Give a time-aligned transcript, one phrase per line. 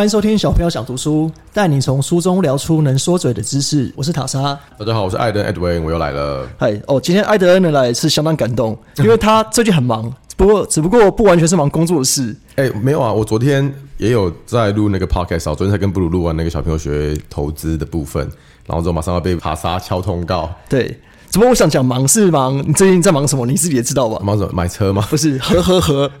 [0.00, 3.92] 欢迎收听小朋友想读书，带你从书中聊出能说嘴的知识。
[3.94, 4.58] 我是塔莎。
[4.78, 6.48] 大家好，我是艾登 Edwin，我又来了。
[6.56, 12.34] 嗨，哦，今天艾德恩的来是相当感动， 因为他最近很忙，不过只不过不完全是忙工作的事。
[12.56, 18.26] 哎、没有啊，我昨天也有在录那个 podcast，我昨天才跟布鲁录完那个小朋友学投资的部分，
[18.64, 20.98] 然后之后马上要被塔莎敲通告，对，
[21.30, 23.46] 只不过我想讲忙是忙，你最近在忙什么？
[23.46, 24.20] 你自己也知道吧？
[24.24, 25.06] 忙什么买车吗？
[25.08, 26.10] 不是，呵呵呵，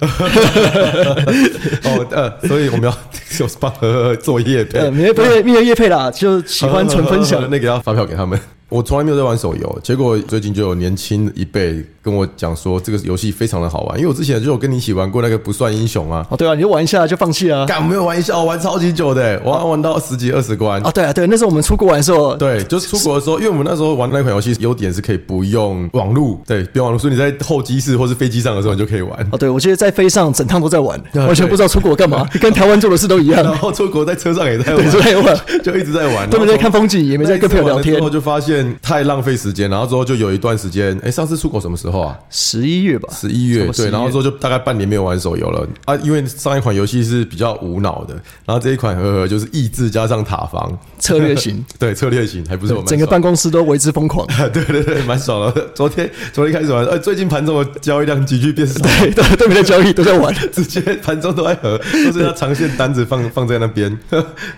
[1.84, 2.96] 哦，呃，所以我们要
[3.36, 7.42] 就是帮呵呵做业配呃，没有没有没有业配啦，就喜欢纯分享。
[7.50, 8.38] 那个要发票给他们。
[8.70, 13.98] 我从来没有在玩手游，结果最近就有年轻一辈跟我讲说，这个游戏非常的好玩。
[13.98, 17.66] 因为我之前就有跟你一起玩过那个不算英雄啊，哦，对啊，你就玩一下就放弃啊。
[17.66, 20.80] 干我没有玩一下，我玩超级久的，我玩到十几二十关。
[20.82, 29.28] 啊，对啊，对，那时候我们出国玩的时候，对，就是出国的时候，因为我们那时候玩那款游戏，优点是可以不用网路，对，不用网路，所以你在候机室或是飞机上的时候，你就可以玩。
[29.32, 33.42] 哦，对，我记得在飞上整趟都在玩，对完全不知道出国干嘛， 跟台湾做的事都一样。
[33.42, 38.02] 然后出国在车上也在 对，都在玩，玩， 就一直在玩，都没在看风景，也没在跟朋友聊天然。
[38.02, 42.18] 后就发现太浪费时间，然后之后就有一段时间，哎，上次出国什么时候啊？
[42.30, 54.26] 十一月吧，十一月什么11对，然后之后就大概半年没有玩手游了啊，因为上一款游戏是比较无脑的，然后这一款呵呵就是益智加上塔防策略型， 对策略型，还不是我们整个办公室都为之疯狂。
[54.52, 55.68] 对对对，蛮爽的。
[55.74, 60.34] 昨天昨天开始玩，呃，最近盘中的交易量急剧变少，对，对，对没在交易，都在玩。
[60.52, 63.96] 直接盘中都在合，都是要长线单子放放在那边，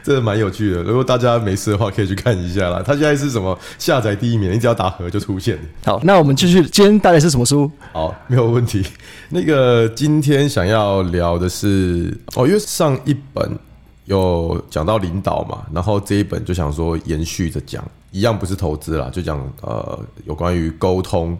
[0.02, 0.82] 这蛮有趣的。
[0.82, 2.82] 如果大家没事的话，可以去看一下啦。
[2.84, 5.58] 他现在是什么下载第一名，你只要打合就出现。
[5.84, 7.70] 好，那我们继续，今天带来是什么书？
[7.92, 8.84] 好，没有问题。
[9.30, 13.58] 那个今天想要聊的是哦，因为上一本
[14.04, 21.38] 有讲到领导嘛，然后这一本就想说延续着讲，一样不是投资啦，就讲呃有关于沟通。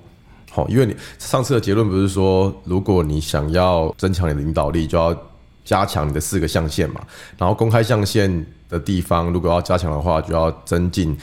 [0.51, 5.17] 好，因为你上次的结论不是说，如果你想要增强你的领导力，就要
[5.65, 7.01] 加强你的四个象限嘛。
[7.39, 11.17] 然后公开象限的地方，如果要加强的话，就要增进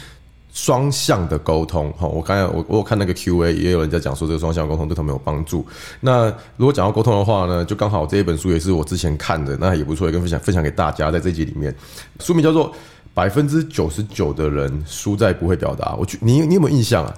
[0.54, 1.92] 双向的沟通。
[1.94, 5.66] 哈，我刚才我我看那个 Q&A，也有人在讲说这个双向沟通对他们有帮助。
[6.00, 6.28] 那
[6.58, 11.12] 如果讲到沟通的话呢，就刚好这一本书也是我之前看的，那也不错，也跟分享分享给大家。
[11.12, 11.74] 在这集里面，
[12.20, 12.72] 书名叫做
[13.14, 15.94] 《百分之九十九的人输在不会表达》。
[15.98, 17.14] 我觉你你有没有印象啊？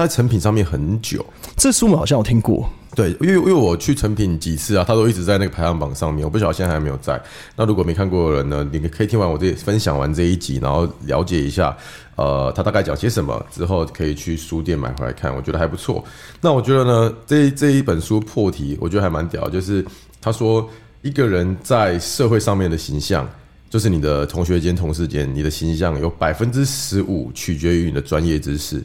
[0.00, 1.24] 它在成品上面很久。
[1.58, 2.66] 这书我们好像有听过。
[2.94, 7.20] 对，因为因为我去成品几次啊，他都一直在那个排行榜上面，我不晓得现在还没有在。
[7.54, 11.76] 那如果没看过的人呢，你可以听完我这分享完这一集，然后了解一下，
[12.16, 16.02] 呃，他大概讲些什么之后，可以去书店买回来看，我觉得还不错。
[16.40, 19.84] 那我觉得呢，这这一本书破题，我觉得还蛮屌，就是
[20.20, 20.68] 他说
[21.02, 23.28] 一个人在社会上面的形象。
[23.68, 28.82] 就是你的同学间、同事间，你的形象有百分之十五取决于你的专业知识，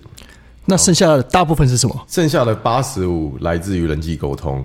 [0.65, 2.05] 那剩下的大部分是什么？
[2.07, 4.63] 剩下的八十五来自于人际沟通。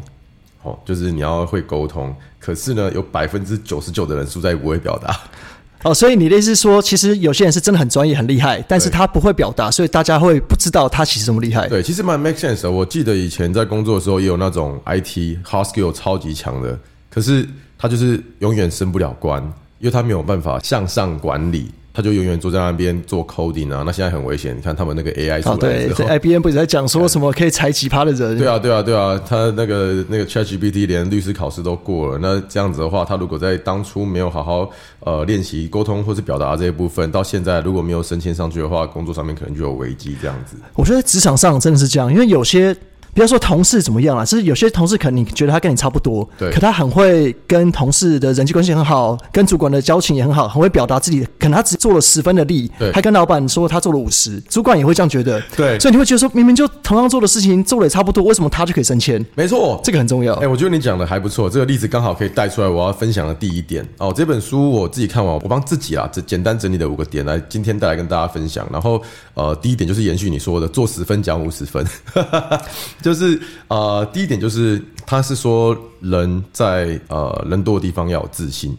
[0.62, 5.18] 哦，就是你要会沟通，可是呢，有百分之九十九的人输在不会表达。
[5.84, 11.66] 哦，所以你的意思是说，其实有些人是真的很专业、很厉害，但是他不会表达，所以大家会不知道他其实这么厉害。
[11.66, 12.70] 对，其实蛮 make sense 的。
[12.70, 16.78] 我记得以前在工作的时候，也有那种 IT hard skill 超级强的，
[17.08, 19.42] 可是他就是永远升不了官，
[19.78, 21.70] 因为他没有办法向上管理。
[21.92, 24.56] 他就永远坐在那边做 coding 啊，那现在很危险。
[24.56, 28.38] 你看他们那个 AI 出哦，来对之后，，IBM 不是在讲说什么可以裁奇葩的人？
[28.38, 40.56] 对啊，对啊，对啊，他那个那个 ChatGPT 连律师考试都过了，那这样子的话，他如果在当初没有好好呃练习沟通或是表达这一部分，到现在如果没有升迁上去的话，工作上面可能就有危机这样子。
[40.74, 42.76] 我觉得职场上真的是这样，因为有些。
[43.14, 51.26] 不要说同事怎么样啊，就是有些同事可能你觉得他跟你差不多，对可他很会跟同事的人际关系很好，跟主管的交情也很好，很会表达自己。
[51.38, 55.42] 可能他只做了十分的力对，他跟老板说他做了五十，主管也会这样觉得。
[55.56, 59.24] 对所以你会觉得说，明明就同样做的事情做的也差不多，为什么他就可以升迁？
[59.34, 60.34] 没错，这个很重要。
[60.34, 64.12] 哎、我觉得你讲的还不错，这个例子刚好可以带出来我要分享的第一点哦。
[64.14, 68.66] 这本书我自己看完，我帮自己啊，这简单整理的五个点来，今天带来跟大家分享。
[68.70, 69.02] 然后
[69.34, 71.84] 呃，第一点就是延续你说的，做十分讲五十分，
[73.02, 78.76] 就是呃，第一点就是他是说人在呃人多的地方要有自信。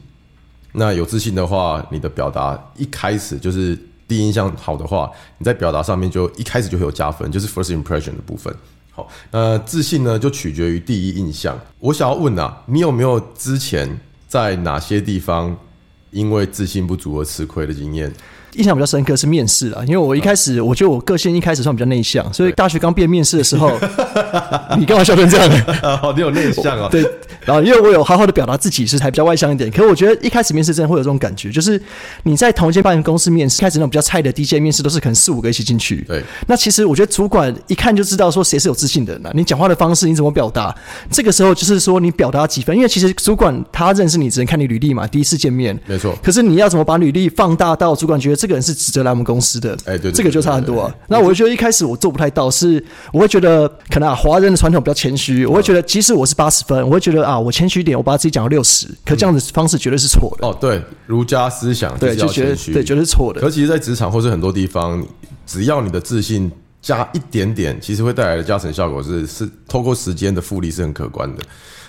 [0.73, 3.77] 那有自信的话，你的表达一开始就是
[4.07, 8.55] 第一印象好的话，你在表达上面就一开始就会有加分，就是 first impression 的部分。
[8.91, 11.59] 好，那自信呢就取决于第一印象。
[11.79, 15.57] 我想要问啊，你有没有之前在哪些地方
[16.11, 18.13] 因为自信不足而吃亏的经验？
[18.53, 23.71] 印象比较深刻是面试啊，因为我一开始我觉得我个性一开始算比较内向，所以大学刚毕业面试的时候，
[24.77, 25.49] 你干嘛笑成这样？
[25.81, 26.89] 啊，好，你有内向啊。
[26.91, 27.01] 对，
[27.45, 29.69] 然后因为我有好好的表达自己，是才比较外向一点。
[29.71, 31.81] 可是我觉得一开始面试真的会有这种感觉，就是
[32.23, 36.03] 你在同一间办公室面试，开始那种比较菜的第一间面试都是可能四五个一起进去。
[36.07, 40.75] 对，那其实我觉得主管一看就知道说谁是有自信的人、啊，你讲话的方式，你怎么表达，
[41.09, 45.77] 这个时候就是说你表达几分，因为其实主管他认识你只能看你履历嘛，第一次见面。
[45.85, 46.13] 没错。
[46.21, 49.77] 可是你要怎么把履历放大到主管觉得这个人是值得来我们公司的？
[49.85, 50.95] 哎对对这个就差很多啊。
[51.07, 52.83] 那我就觉得一开始我做不太到，是
[53.13, 60.47] 我会觉得可能啊，华人的传统比较谦虚，我会觉得即使我是八十分，我会觉得啊，我谦虚一点，我把自己讲到六十，可这样的方式绝对是错的。
[60.47, 63.39] 哦，对，儒家思想对，是就觉得对，绝对是错的。
[63.39, 65.05] 可其实，在职场或是很多地方，
[65.45, 66.51] 只要你的自信
[66.81, 71.43] 加一点点，其实会带来的加成效果是是透过时间的复利是很可观的。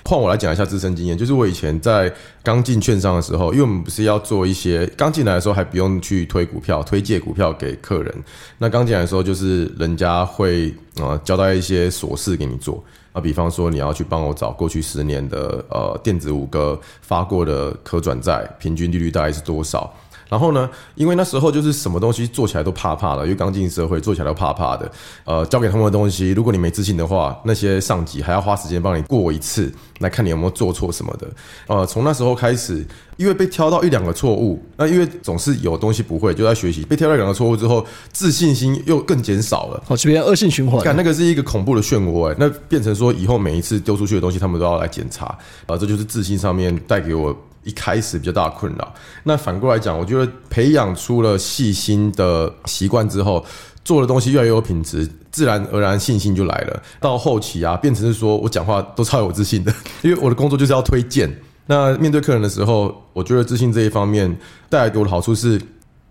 [0.05, 2.13] 换我来讲一下自身经验，就是我以前在
[2.43, 8.25] 刚进券商的时候，因为我们不是要做一些刚进来的时候还不用去推股票、推介股票给客人，
[8.59, 12.83] 那刚进来的时候就是人家会呃交代一些琐事给你做。
[13.13, 19.93] 啊，比方说你要去帮我找过去十年的呃电子五哥发过的可转债平均利率大概是多少？
[20.33, 24.91] 然后呢，因为那时候就是什么东西做起来都怕怕的，因为刚进社会做起来都怕怕的。
[25.25, 31.29] 呃，交给他们的东西，如果你没自信的话，那些上级还要花时间帮你过一次，来看你有没有做错什么的。
[31.67, 32.83] 呃，从那时候开始，
[33.19, 36.83] 因为被挑到一两个错误，那因为总是有东西不会，就在学习。
[36.87, 39.83] 被挑到两个错误之后，自信心又更减少了。
[39.87, 40.83] 好，这边恶性循环。
[40.83, 45.27] 看那个是一个恐怖的漩涡，哎，那变成说以后每一次丢出去的东西，他们都要来检查，
[45.67, 48.95] 啊，这就是自信上面带给我一开始比较大困扰。
[49.23, 53.45] 那反过来讲，我觉得培养出了细心的习惯之后，
[53.85, 56.83] 做的东西越来越有品质，自然而然信心就来了。
[57.01, 61.33] 到后期啊，变成是说我讲话都超有自信的， 因为我的工作就是要推荐。
[61.67, 64.37] 那面对客人的时候，我觉得自信这一方面
[64.69, 65.61] 带来给我的好处是，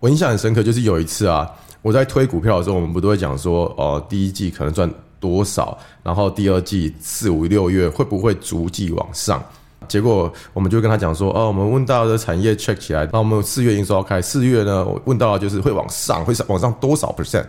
[0.00, 1.46] 我印象很深刻，就是有一次啊，
[1.82, 4.90] 我在推股票的时候，我们不都会讲说，哦、第一季可能赚
[5.20, 9.44] 多少，然后第二季四五六月会不会逐季往上？
[9.88, 17.46] 结果我们就跟他讲说，哦，我们问到的产业 check 起来，那我们四月营收要开，四月呢，我问到的就是会往上，会上往上多少 percent？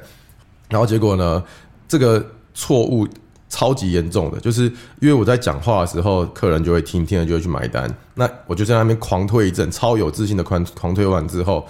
[0.69, 1.44] 然后结果呢，
[1.88, 3.07] 这个错误
[3.50, 4.63] 超级严重的，就是
[5.00, 7.94] 因为我在讲话的时候，客人就会听，听了就会去买单。
[8.15, 11.65] 那我就在那边狂推一阵，超有自信的狂狂推完之后，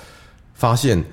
[0.54, 1.04] 发现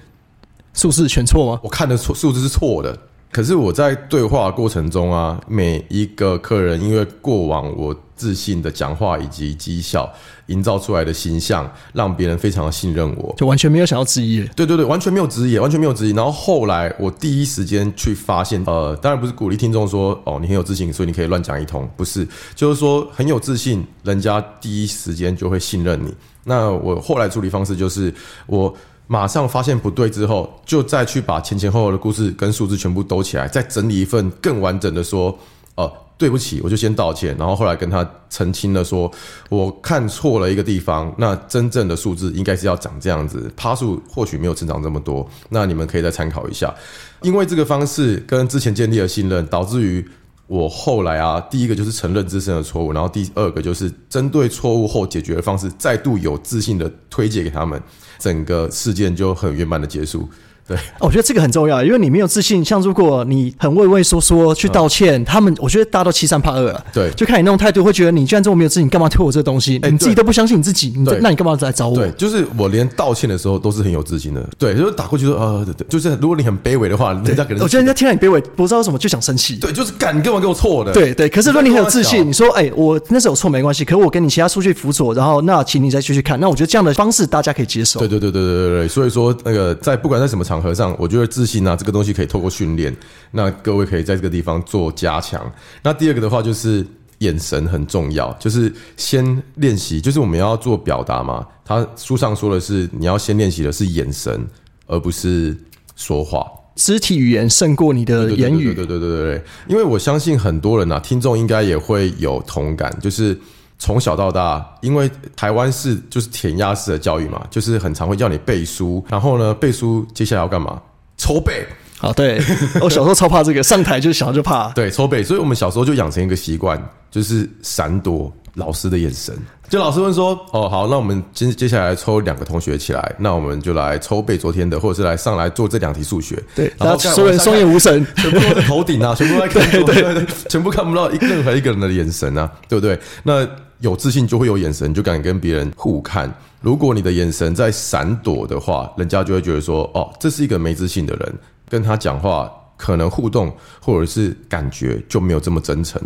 [0.73, 1.61] 数字全错吗？
[1.65, 2.97] 我看的错数字是错的。
[3.33, 10.07] 可是我在对话过程中啊，每一个客人因为过往我自信的讲话以及绩效
[10.49, 13.35] 营造出来的形象，让别人非常的信任我。
[13.39, 14.47] 就完全没有想要质疑。
[14.55, 16.11] 对对对，完全没有质疑，完全没有质疑。
[16.11, 26.15] 然后后来我第一时间去发现，呃，当然不是鼓励听众说，哦，你很有自信，所以你可以乱讲一通，不是，就是说很有自信，人家第一时间就会信任你。
[26.45, 28.13] 那我后来处理方式就是
[28.47, 28.77] 我。
[29.13, 35.37] 马上发现不对之后，就再去把前前后后的故事跟数字全部兜起来，再整理一份更完整的说，
[35.75, 39.11] 呃，对不起，我就先道歉，然后后来跟他澄清了说，
[39.49, 46.75] 我看错了一个地方，那真正的数字应该是要长这样子，趴数或许没有成长这么多，那你们可以再参考一下。
[47.23, 50.07] 因为这个方式跟之前建立了信任，导致于
[50.47, 57.83] 我后来啊，第一个就是承认自身的错误，然后第二个就是针对错误后解决的方式，再度有自信的推荐给他们。
[58.19, 60.29] 整个事件就很圆满的结束。
[60.71, 62.65] 对，哦我觉得这个很重要，因为你没有自信。
[62.65, 66.85] 像如果你很畏畏缩缩去道歉，他们我觉得大家都欺善怕恶了。
[66.93, 69.81] 对就看你那种态度，会觉得你居然这么没有自信，你干嘛推我这个东西？
[69.83, 71.97] 哎你自己都不相信你自己，你那你干嘛来找我？
[71.97, 74.49] 对，就是我连道歉的时候都是很有自信的。
[74.57, 79.57] 对，就是打过去说，呃，对对就是如果你很卑微的话，人家可能我觉得人家听到你卑微，不知道为什么就想生气。
[79.57, 80.93] 对，就是干，你干嘛给我错的？
[80.93, 87.99] 对对，可是如果你很有自信，你你说，哎、我那时候有错没关系，可是我跟你其他数据辅佐，然后那请你再继续看，那我觉得这样的方式大家可以接受。
[87.99, 92.95] 对对对对对对对，所以说那个在不管在什么场合上，我觉得自信啊这个东西可以透过训练，
[93.31, 95.51] 那各位可以在这个地方做加强。
[95.83, 96.87] 那第二个的话就是
[97.19, 101.47] 眼神很重要，就是先练习，就是我们要做表达嘛。
[101.65, 104.47] 他书上说的是你要先练习的是眼神，
[104.87, 105.57] 而不是
[105.97, 106.47] 说话。
[106.77, 108.73] 肢体语言胜过你的言语。
[108.73, 113.39] 对对对对对对，因为我相信很多人啊，听众应该也会有同感，就是
[113.81, 120.81] 从小到大，因为台湾是就是填鸭式的教育嘛，就是很常会叫你背书，然后呢，背书接下来要干嘛？
[121.17, 121.67] 抽背，
[121.99, 122.41] 好，对
[122.81, 124.69] 我小时候超怕这个，上台就想就怕。
[124.73, 129.35] 对，抽背，所以我们小时候就养成一个习惯，就是闪躲老师的眼神。
[129.69, 138.05] 就老师问说：“哦，好，那我们接接下来抽两个同学起来，那我们就来抽背昨天的，或者是来上来做这两题数学。”对，然后然后所有人双眼无神。
[138.17, 142.99] 全部都在头顶啊，全部都在看 对对对，全部看不到一任何一个人的眼神啊，对不对？
[143.23, 143.47] 那
[143.81, 146.33] 有自信就会有眼神，就敢跟别人互看。
[146.61, 151.35] 如果你的眼神在闪躲的话，人家就会觉得说，哦，这是一个没自信的人，
[151.69, 156.01] 跟他讲话可能互动或者是感觉就没有这么真诚。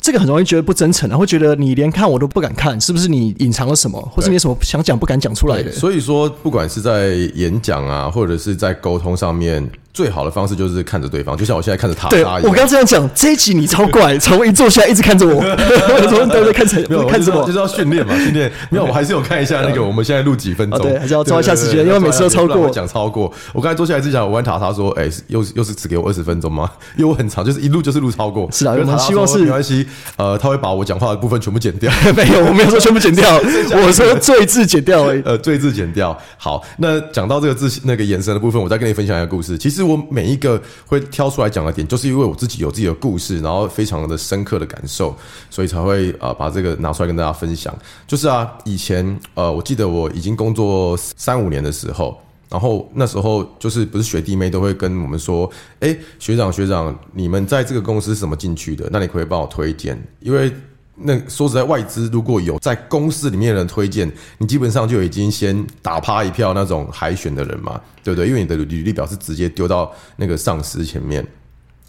[0.00, 5.70] 这个很容易觉得不真诚啊，会觉得你连看我都不敢看，是不是你隐藏了什么，或是你有什么想讲不敢讲出来的？
[5.70, 12.50] 所以说，不管是在演讲啊，或者是在沟通上面，最好的方式就是看着对方，就像我现在看着他对我。
[12.52, 17.60] 刚这样讲，这一集你超怪， 从一坐下来一直看着我，我说都在看着，没有，看着我就是。
[17.60, 18.50] 要训练嘛，训练。
[18.70, 23.30] 没有，我还是有看一下那个我们现在录几分钟，哦对还是要抓一下时间对对对因为每次都超过我讲超过。
[23.52, 26.70] 我刚才坐下来之前，我问塔塔说：“哎、又是又是只给我二十分钟吗？
[26.96, 31.92] 因为我很长，就是一录就是录超过。”是啊我们希望是没关系，呃，他会把我讲话的部分全部剪掉。
[32.16, 33.28] 没有，我没有说全部剪掉，
[33.84, 35.22] 我说最字剪掉而已。
[35.26, 36.16] 呃，最字剪掉。
[36.38, 39.58] 好，那讲到这个字那个延伸的部分，我再跟你分享一个故事。
[39.58, 45.16] 其实是我每一个会挑出来讲的点，就是因为我自己有自己的故事，然后非常的深刻的感受，
[45.48, 47.74] 所以才会呃把这个拿出来跟大家分享。
[48.06, 52.16] 就是啊，以前呃，我记得我已经工作三五年的时候。
[52.50, 58.88] 然后那时候就是不是学弟妹都会跟我们说，哎，学长学长，你们在这个公司是怎么进去的？
[58.90, 59.96] 那你可以帮我推荐？
[60.18, 60.52] 因为
[61.02, 68.28] 那说实在，外资如果有在公司里面的人推荐，你基本上就已经先打趴一票那种海选的人嘛，对不对？
[68.28, 71.26] 因为你的履历表是直接丢到那个上司前面。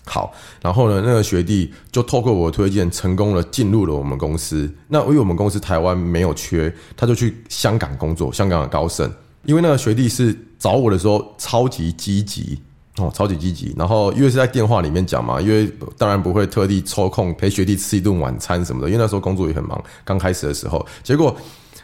[0.04, 4.68] 好，然后呢，那个学弟就透过我的推荐，成功了进入了我们公司。
[4.88, 9.12] 那因为我们公司台湾没有缺，他就去香港工作，香港的高盛。
[9.46, 12.60] 因为那个学弟是找我的时候超级积极
[12.98, 13.74] 哦，超级积极。
[13.78, 20.86] 然后因为是在电话里面讲嘛，因为当然不会特地抽空陪学弟吃一顿晚餐什么的，因为那时候工作也很忙，刚开始的时候。
[21.02, 21.36] 结果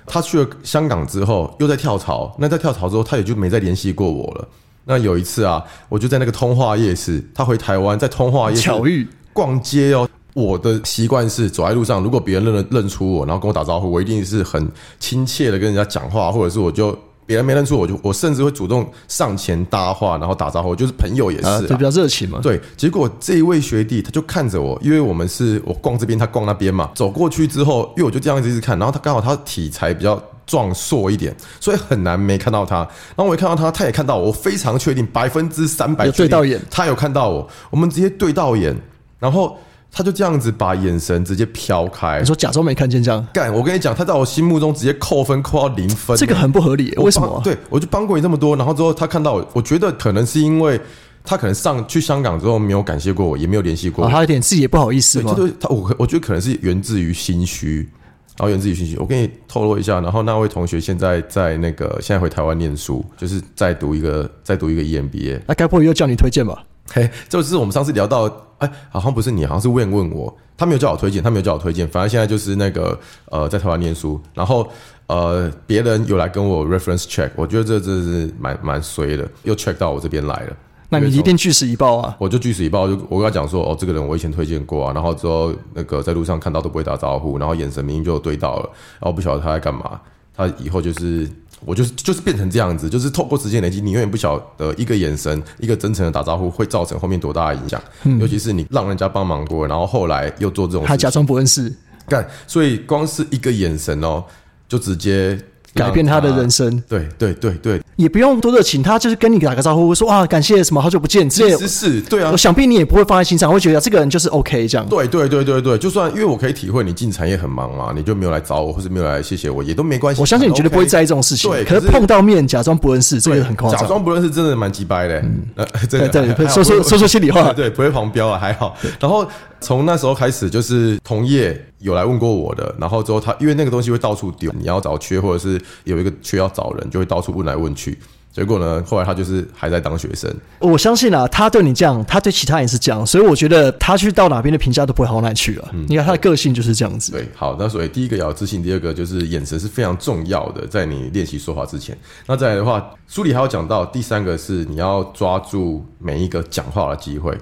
[0.05, 2.35] 他去了香港之后，又在跳槽。
[2.37, 4.47] 那在跳槽之后，他也就没再联系过我了。
[4.85, 10.07] 那有一次啊，我就在那个通化夜市，他回台湾，在通化夜市巧遇逛街哦。
[10.33, 16.97] 我的习惯是走在路上，如果别人认认出我，然后跟我打招呼，我一定是很亲切的跟人家讲话，或者是我就
[17.27, 22.39] 别人没认出我就我甚至会主动上前搭话，然后打招呼，就是朋友也是、啊，就，比较热情嘛。
[22.41, 26.89] 对，结果这一位学弟他就看着我，因为我们是我逛这边，他逛那边嘛。
[26.95, 32.77] 走过去之后，因为我就这样子一直看，然后他刚好他体材比较壮硕一点，所以很难没看到他。
[32.77, 38.73] 然后我一看到他，他也看到我，我非常确定百分之三百有对到眼，他有看到我，我们直接对到眼，
[39.19, 39.57] 然后
[39.97, 42.25] 他就这样子把眼神直接飘开你。
[42.27, 47.41] 说假装没看见这样，干，我跟你讲，他在我心目中直接扣分扣到零分，这个很不合理，我为什么啊？
[47.43, 50.79] 对，我就帮过你这么多，然后之后他看到我，我觉得可能是因为
[51.23, 54.11] 他可能上去香港之后没有感谢过我，也没有联系过啊，我。
[54.11, 55.47] 他有点自己也不好意思对，嘛这。
[55.47, 57.89] 对他，我我觉得可能是源自于心虚，
[58.37, 58.95] 然后源自于心虚。
[58.97, 65.41] 我跟你透露一下，然后那位同学现在在那个现在回台湾念书，就是在读一个在读一个 E EMBA。
[65.47, 66.63] 那该不会又叫你推荐吧？
[66.93, 74.67] 嘿，就是我们上次聊到，哎，好像不是你，好像是问问我，他没有叫我推荐，他没有叫我推荐，反正现在就是那个呃，在台湾念书，然后
[75.07, 80.57] 呃，别人有来跟我 reference check，我觉得这这是蛮蛮衰的，又 check 到我这边来了。
[80.89, 82.15] 那你一定据实以报啊！
[82.17, 89.99] 我就据实以报，就我跟他讲说，哦，这个人我以前推荐过啊，然后之后那个在路上看到都不会打招呼，然后眼神明明就有对到了，然后不晓得他在干嘛，
[90.33, 91.29] 他以后就是
[91.65, 97.81] 我就是就是变成这样子，就是透过时间累积，你永远不晓得一个眼神、一个真诚的打招呼会造成后面多大的影响，
[98.19, 101.73] 尤其是你让人家帮忙过，然后后来又做这种事还假装不认识，
[102.07, 104.23] 干，所以光是一个眼神哦，
[104.67, 105.41] 就直接让
[105.77, 111.69] 改变他的人生，对对对对，也不用多热情，他就是跟你打个招呼，说啊感谢什么好久不见之类的其实。
[111.69, 114.87] 是对啊我，想必你也不会放在心上，会觉得这个人就是 OK 这样。
[114.89, 120.19] 对对对对对，就算因为我可以体会你进产业很忙嘛，你就没有来找我，或是没有来谢谢我，也都没关系。
[120.19, 121.49] 我相信你绝对不会在意，意这种事情。
[121.51, 123.79] 对可是碰到面假装不认识，这个很夸张。
[123.81, 125.23] 假装不认识真的蛮鸡掰的，
[125.55, 128.75] 呃， 真的对说说说说心里话 对，不会黄标啊，还好。
[128.99, 129.27] 然后
[129.59, 137.97] 从那时候开始，就是同业有来问过我的，然后之后他因为那个东西会到处丢，你要找缺或者是有一个缺要找人，就会到处问来问去。
[138.29, 145.67] 结果呢，后来他就是还在当学生，我相信啊，他对你这样，他对其他人是这样，所以我觉得他去到哪边的评价都不会好到哪里去了。
[145.87, 147.11] 你看他的个性就是这样子。
[147.13, 151.97] 对，好，那所以第一个要有自信，第二个就是眼神是非常重要的，在你练习说话之前。
[152.27, 157.35] 那再来的话，书里还有讲到，第三个是你要抓住每一个讲话的机会，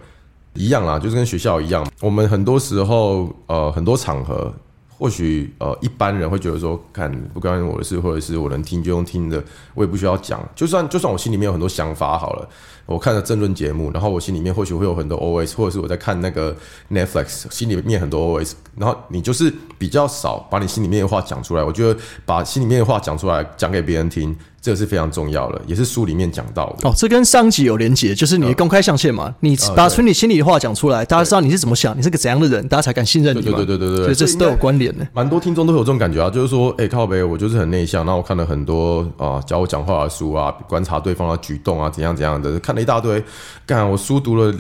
[0.56, 4.54] 一样啦，就是跟学校一样，我们很多时候呃很多场合。
[4.98, 9.44] 或许呃，一般人会觉得说，看不关我的事，或者是我能听就用听的，
[9.74, 10.40] 我也不需要讲。
[10.56, 12.48] 就算就算我心里面有很多想法好了，
[12.86, 16.56] 我看了政论节目，然后我心里面或许会有很多 OS，或者是我在看那个
[16.92, 21.64] Netflix，心里面很多 OS，然后你就是比较少把你心里面的话讲出来。
[21.64, 26.88] 我觉得把心里面的话讲出来，讲给别人听，这个是非常重要的，也是书里面讲到的。
[26.88, 33.58] 哦，这跟上集有连结，就是你的公开象限嘛，你把出你心里的话讲出来，大家知道你是怎么想，你是个怎样的人，大家才敢信任你嘛。
[33.58, 35.08] 对对对对对对所以这是都有关联的。
[35.14, 43.24] 蛮多听众都有这种感觉啊，就是说，哎、靠北，我就是很内向，那我看了很多啊教我讲话的书啊，观察对方的举动啊，怎样怎样的，看了一大堆，
[43.66, 44.54] 干，我书读了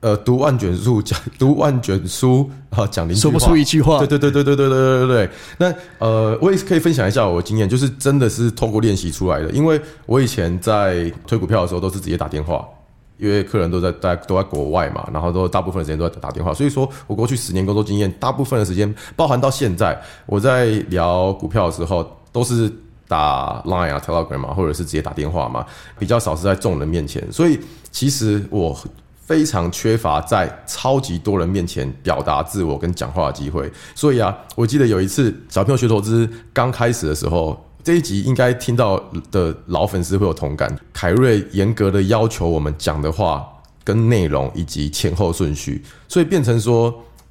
[0.00, 5.30] 呃，读万卷书讲读万卷书啊，讲说不出一句话对对对对对对对对对对。
[5.56, 9.50] 那呃，我也是可以分享一下我的经验，就是真的是透过练习出来的。
[9.52, 12.68] 因为我以前在推股票的时候，都是直接打电话，
[13.16, 22.70] 因为客人都在在都在国外嘛，然后都大部分的时间都在打电话，所以说我过去十年工作经验，大部分的时间，包含到现在，我在聊股票的时候，都是
[23.08, 25.64] 打 Line 啊、Telegram 啊，或者是直接打电话嘛，
[25.98, 27.26] 比较少是在众人面前。
[27.32, 27.58] 所以
[27.90, 28.78] 其实我
[29.20, 33.70] 非常缺乏在超级多人面前表达自我跟讲话的机会。
[33.94, 37.58] 所以啊，我记得有一次小朋友学投资刚开始的时候。
[37.84, 38.98] 这一集应该听到
[39.30, 40.74] 的老粉丝会有同感。
[40.90, 43.46] 凯瑞严格的要求我们讲的话
[43.84, 46.86] 跟内容以及前后顺序，所以变成说，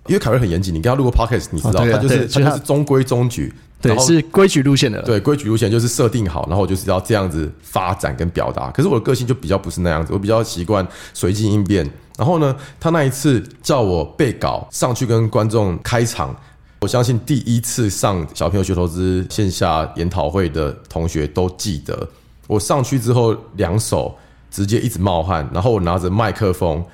[0.05, 3.51] 因为凯瑞很严谨，你跟他录过 podcast，你知道他就是他就是中规中矩，
[3.83, 5.01] 对是规矩路线的。
[5.03, 8.71] 对规矩路线就是设定好，然后我就是要这样子发展跟表达。
[8.71, 11.87] 可是我的个性就比较不是那样子，我比较习惯随机应变。
[12.17, 16.35] 然后呢，他那一次叫我背稿上去跟观众开场，
[16.81, 22.07] 我相信第一次上小朋友学投资线下研讨会的同学都记得，
[22.47, 24.15] 我上去之后两手
[24.49, 26.85] 直接一直冒汗，然后我拿着麦克风，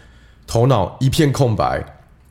[0.48, 1.86] 头脑一片空白。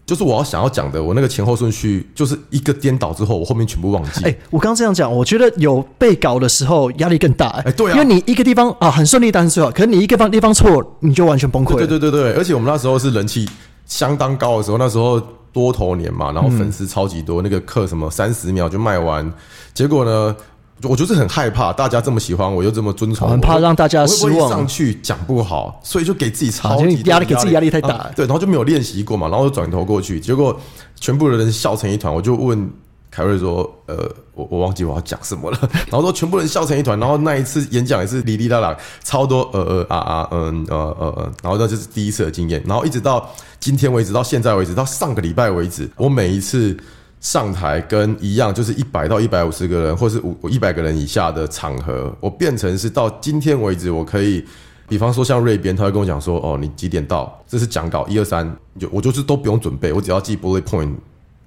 [0.09, 4.25] 就是我要想要讲的，我那个前后顺序就是一个颠倒之后，我后面全部忘记。
[4.25, 11.77] 哎、我刚刚这样讲，我觉得有被搞的时候压力更大、哎对啊因为你一个地方啊很顺利，当然是最好，可是你一个方地方错，你就完全崩溃。
[11.77, 13.47] 对对对对，而且我们那时候是人气
[13.85, 15.21] 相当高的时候，那时候
[15.53, 19.31] 多头年嘛，然后粉丝超级多，那个课什么三十秒就卖完，
[19.75, 20.35] 结果呢，
[20.83, 26.51] 我就是很害怕大家这么喜欢我，又这么尊崇我，很怕让大家我会会失望上去讲不好，所以就给自己
[27.05, 30.59] 压力给自己压力太大啊对，然后就没有练习过嘛，然后就转头过去，结果
[31.01, 32.71] 全部的人笑成一团，我就问。
[33.11, 33.97] 凯瑞说：“呃，
[34.35, 35.59] 我我忘记我要讲什么了。
[35.91, 42.63] 然后说全部人笑成一团，然后那一次演讲也是哩哩啦啦，超多呃呃啊啊嗯呃呃呃，然后那就是第一次的经验。
[42.67, 46.77] 然后一直到今天为止，到现在为止，到上个礼拜为止，我每一次
[47.21, 54.45] 上台跟一样，就是一百到一百五十个人，或是五一百个人以下的场合，我变成是到今天为止，我可以。”
[54.89, 57.39] 比方说像瑞编，他会跟我讲说：“哦，你几点到？
[57.47, 60.91] 这是讲稿一二三，就我就是都不用准备，我只要记 bullet point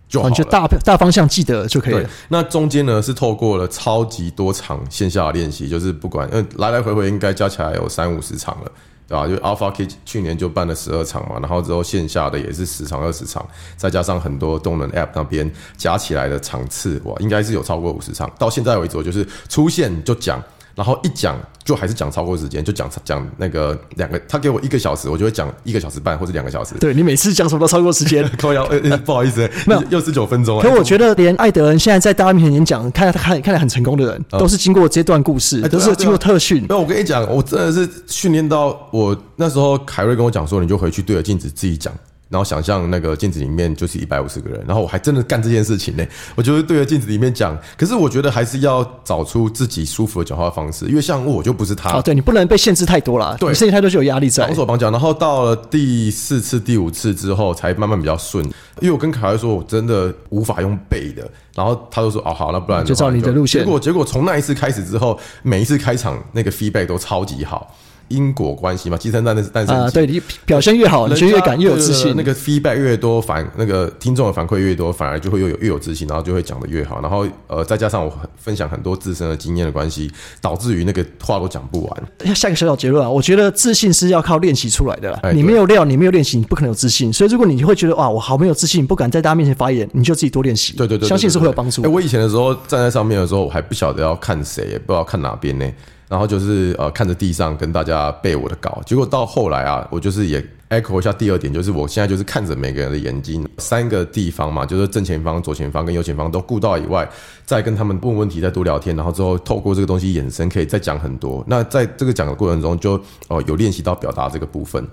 [0.08, 0.36] 就好了。
[0.44, 8.72] 大大方向记得就可以了。，那中间呢是透过了超级多场线下练习，就是不管，嗯，来来回回应该加起来有三五十场了，
[9.12, 9.28] 对吧？
[9.28, 13.46] 就 Alpha K 去年就办了十二场嘛，然后之后线下的也是十场二十场，
[13.76, 18.32] 再加上很多动能 App 那边加起来的场次，哇，应该是有超过五十场。
[18.40, 20.42] 到现在为止，我就是出现就讲。
[20.82, 26.74] 然后一讲就还是讲超过时间，就讲讲那个两个，他给我一个小时，我就会讲一个小时半或者两个小时。
[26.80, 28.28] 对你每次讲什么都超过时间。
[28.42, 30.64] 扣腰，呃呃 不好意思，没有又是九分钟啊。
[30.64, 36.66] 可我觉得，连艾德恩现在在大家面前演讲，看他看看来很成功的人，都是经过这段故事，都是经过特训。
[36.68, 41.94] 那我跟你讲，我真的是训练到我那时候，凯瑞跟我讲说，你就回去对着镜子自己讲，
[42.32, 46.04] 然后想象那个镜子里面就是一百五十个人，然后我还真的干这件事情呢。
[46.34, 54.56] 我就是对着镜子里面讲，可是我觉得还是要找出自己舒服的讲话方式，因为像我就不是他，哦，对你不能被限制太多了，对你限制太多就有压力在绑。
[54.56, 58.44] 手绑脚，然后到了第四次、第五次之后，才慢慢比较顺。
[58.80, 67.76] 因为我跟凯瑞说，我真的无法用背的，然后他就说：“哦，好，那不然就照你的路线结果结果从那一次开始之后，每一次开场那个 feedback 都超级好，
[68.12, 72.14] 因果关系嘛，鸡生蛋的诞生啊，对你表现越好，你就越敢越有自信。
[72.16, 77.02] 那个 feedback 越多，反那个听众的反馈越多，反而就会越有越有自信，然后就会讲的越好。
[77.02, 82.36] 然后呃，再加上我分享很多自身的经验的关系，导致于那个话都讲不完。
[82.36, 85.20] 下一个小小结论啊，我觉得自信是要靠练习出来的啦。
[85.24, 87.12] 哎你没有料，你没有练习，你不可能有自信。
[87.12, 90.74] 所以，如果你会觉得哇，我好没有自信，不敢在大家面前发言，你就自己多练习。
[90.74, 91.90] 对对对对相信是会有帮助哎、。
[91.90, 95.66] 我以前的时候站在上面的时候，我还不晓得要看谁，也不知道看哪边呢。
[96.12, 107.10] 然后就是呃看着地上跟大家背我的稿，结果到后来啊，我就是也 echo 一下第二点，就是我现在就是看着每个人的眼睛，三个地方嘛，就是正前方、左前方跟右前方都顾到以外，
[107.46, 111.42] 再跟他们问问题，再多聊天，然后之后透过这个东西衍生，可以再讲很多。
[111.48, 114.86] 那在这个讲的过程中就，哦有练习到表达这个部分。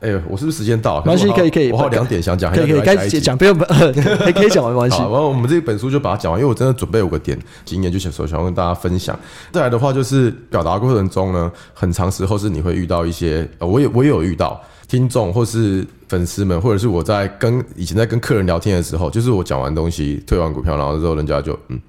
[0.00, 1.02] 哎呦，我是不是时间到了？
[1.06, 5.10] 没关系，可以可以，我还有两点想讲，可以可以，该讲不用，呃可以可以讲完没关系好，。
[5.10, 9.18] 然后我们这本书就把它讲完，因为我真的准备有个点经验，就想说想要跟大家分享。
[9.50, 21.80] 再来的话，就是表达过程中呢，很长时候是你会遇到一些，呃、我也我也有遇到听众或是粉丝们，或者是我在跟以前在跟客人聊天的时候，就是我讲完东西退完股票，然后之后人家就嗯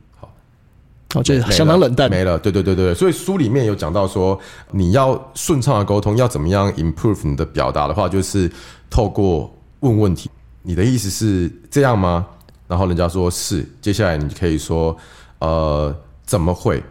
[1.18, 1.20] 好。
[1.20, 2.10] 我觉得没了相当冷淡。
[2.10, 2.38] 没了。
[2.38, 4.40] 对对对对，所以书里面有讲到说，
[4.72, 8.50] 你要顺畅的沟通，要怎么样 improve 你的表达的话，就是
[8.90, 10.30] 透过问问题。
[10.64, 12.26] 你的意思是这样吗？
[12.68, 14.96] 然后人家说是，接下来你可以说，
[15.40, 16.84] 呃，怎么会，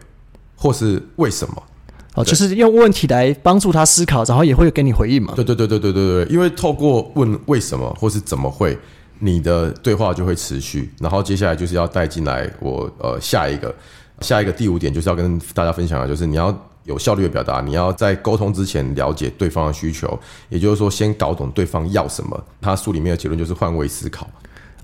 [0.55, 1.63] 或是为什么？
[2.15, 5.33] 哦，就是用问题来帮助他思考，然后也会给你回应嘛。
[5.35, 8.75] 对对对对对对对，因为透过问为什么或是怎么会，
[9.19, 13.71] 你的对话就会持续，然后接下来就是要带进来我呃下一个
[14.21, 20.17] 下一个第五点就是要跟大家分享的，就是你要有效率的表达，你要在沟通之前了解对方的需求，
[20.49, 22.41] 也就是说先搞懂对方要什么。
[22.61, 24.27] 他书里面的结论就是换位思考。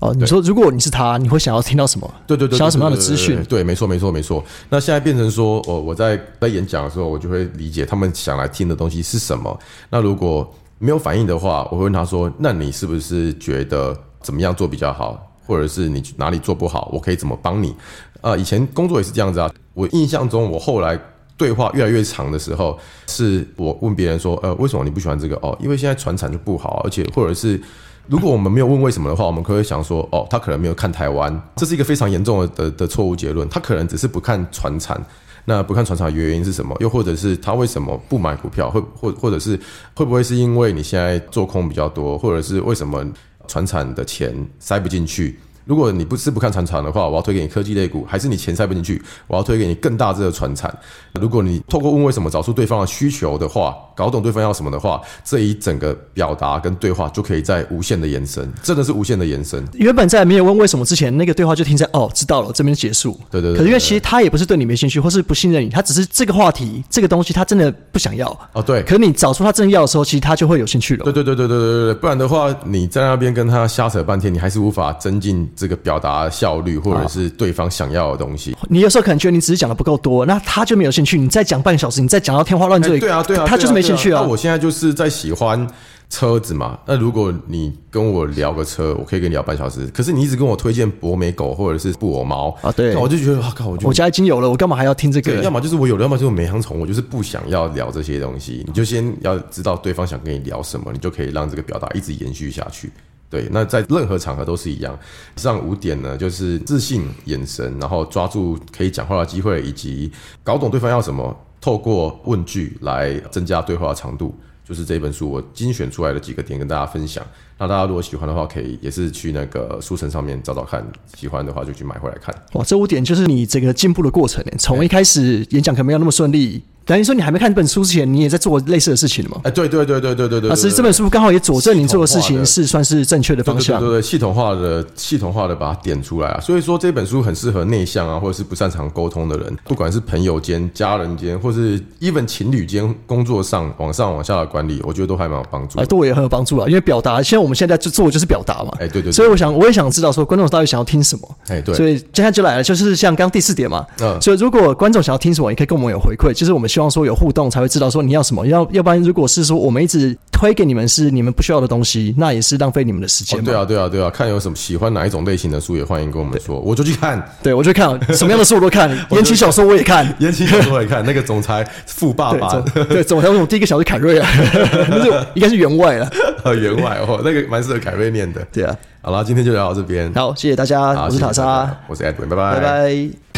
[0.00, 2.14] 哦，你说如果你是他，你会想要听到什么？
[2.26, 3.42] 对对对，想要什么样的资讯？
[3.44, 4.44] 对，没错没错没错。
[4.68, 9.58] 那现在变成说，我我在在演讲的时候，我就会理解他们想来听的东西是什么。
[9.88, 15.33] 那如果没有反应的话，我会问他说：“那你是不是觉得怎么样做比较好？
[15.46, 16.90] 或者是你哪里做不好？
[16.92, 17.74] 我可以怎么帮你？”
[18.20, 19.50] 啊，以前工作也是这样子啊。
[19.74, 20.98] 我印象中，我后来
[21.36, 27.60] 对话越来越长的时候，是我问别人说：“呃，为什么你不喜欢这个？”哦，因为现在传产就不好，而且或者是。
[28.06, 33.48] 如果我们没有问为什么的话，我们可以想说，哦，他可能没有看台湾，这是一个非常严重的的的错误结论。
[33.48, 35.02] 他可能只是不看船产，
[35.46, 36.76] 那不看船产的原因是什么？
[36.80, 38.68] 又或者是他为什么不买股票？
[38.68, 39.58] 会或或者是
[39.94, 43.02] 会不会是因为你现在做空比较多，或者是为什么
[43.46, 45.38] 船产的钱塞不进去？
[45.64, 50.76] 如果你不是不看船厂的话，我要推给你科技类股，还是你钱塞不进去，我要推给你更大只的船产。
[51.20, 59.64] 如果你透过问为什么找出对方的需求的话，搞懂对方要什么的话，这一整个表达跟对话就可以在无限的延伸，真的是无限的延伸。
[59.74, 63.18] 原本在没有问为什么之前，那个对话就停在哦，知道了，这边结束。
[63.30, 63.58] 对对对。
[63.58, 68.28] 可是因为其实他也不是对你没兴趣，或是不信任你，他只是这个话题、这个东西他真的不想要。
[68.52, 68.82] 哦，对。
[68.82, 71.04] 可是你找出他真的要的时候，其实他就会有兴趣了。
[71.04, 71.94] 对对对对对对对。
[71.94, 76.14] 不然的话，你在那边跟他瞎扯半天，你还是无法增进这个表达。
[76.30, 81.18] 效率，或者是对方想要的东西，你有时候可能觉得你只是讲的不够多，那他就没有兴趣。
[81.18, 84.22] 你再讲半个小时，你再讲到天花乱坠，对啊，对啊，他就是没兴趣啊。
[84.22, 85.66] 我现在就是在喜欢
[86.10, 86.78] 车子嘛。
[86.86, 89.86] 那如果你跟我聊个车，我可以跟你聊半小时。
[89.88, 95.42] 可是你一直跟我推荐博美狗或者是布偶猫啊，对，我就觉得啊靠，我我家已经有了，我干嘛还要听这个？
[95.42, 98.64] 要么就是我有了，要么就是没养宠，我就是不想要聊这些东西。
[98.66, 102.90] 你就先要知道对方想跟你聊什么，你就可以让这个表达一直延续下去。
[103.34, 104.96] 对，那在任何场合都是一样。
[105.36, 110.08] 以上五点呢，就是自信、眼神，然后抓住可以讲话的机会，以及
[110.44, 114.32] 搞懂对方要什么，透过问句来增加对话的长度。
[114.64, 117.26] 就是这本书我精选出来的几个点跟大家分享。
[117.58, 120.84] 那大家如果喜欢的话，可以也是去那个书城上面找找看，
[121.16, 122.34] 喜欢的话就去买回来看。
[122.54, 126.62] 哇，这五点就是你这个进步的过程，从一开始演讲可能没有那么顺利。
[126.86, 129.40] 等于说，你还没看这本书之前，你也在做类似的事情了吗？
[129.44, 130.50] 哎，对对对对对对对。
[130.50, 133.80] 啊，其实这本书刚好也佐证你做的事情是算是正确的方向。
[133.80, 136.40] 对对对，系统化的、系统化的把它点出来啊。
[136.40, 145.80] 所以说这本书很适合内向啊，或者是不擅长沟通的人，不管是朋友间、家人间，或是 even 情侣间，工作上往上往下的管理，我觉得都还蛮有帮助。
[145.80, 148.72] 哎，对我也很有帮助啊，因为表达，现在我们现在就做就是表达嘛。
[148.80, 149.12] 哎，对对。
[149.12, 151.36] 所以我想，我也想知道说观众到底想要听什么。
[151.48, 151.74] 哎，对。
[151.74, 153.86] 所以接下来就来了，就是像刚第四点嘛。
[154.00, 154.20] 嗯。
[154.20, 157.44] 所以如果观众想要听什么，也可以跟我们有回馈，就是我们希望说有互动。
[157.50, 163.42] 才会知道说你要什么，要要不然如果是说我们一直推给你们是你们不需要的东西，那也是浪费你们的时间。
[163.44, 167.22] 对啊，对啊，对啊，看有什么喜欢哪一种类型的书，也欢迎跟我们说，我就去看。
[167.42, 171.04] 对，我就看什么样的书我都看，言情小说我也看，言情小说我也看。
[171.04, 174.28] 那个总裁富爸爸， 对，总裁我第一个小是凯瑞啊，
[174.88, 176.10] 那是应该是员外了，
[176.56, 178.46] 员外哦，那个蛮适合凯瑞念的。
[178.52, 180.12] 对啊，好了，今天就聊到这边。
[180.14, 183.33] 好，谢谢大家，我是塔莎，我是 Edwin，拜拜，拜拜。